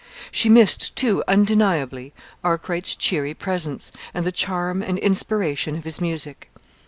[0.31, 2.11] She missed, too, undeniably,
[2.43, 6.49] Arkwright's cheery presence, and the charm and inspiration of his music.